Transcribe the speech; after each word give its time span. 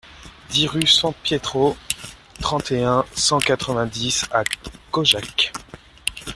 dix 0.49 0.65
rue 0.67 0.87
San 0.87 1.13
Pietro, 1.21 1.77
trente 2.41 2.71
et 2.71 2.83
un, 2.83 3.05
cent 3.15 3.37
quatre-vingt-dix 3.37 4.25
à 4.31 4.43
Caujac 4.89 5.53